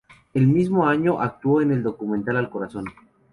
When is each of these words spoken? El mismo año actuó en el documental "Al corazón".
El 0.33 0.47
mismo 0.47 0.87
año 0.87 1.21
actuó 1.21 1.61
en 1.61 1.69
el 1.73 1.83
documental 1.83 2.35
"Al 2.37 2.49
corazón". 2.49 2.85